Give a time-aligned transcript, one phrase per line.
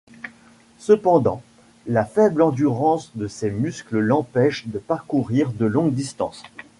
[0.79, 1.43] Cependant,
[1.85, 6.41] la faible endurance de ses muscles l'empêche de parcourir de longues distances.